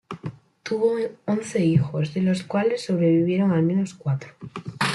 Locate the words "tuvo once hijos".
0.63-2.15